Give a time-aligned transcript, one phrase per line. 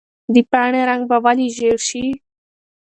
[0.33, 2.05] د پاڼې رنګ به ولې ژېړ شي؟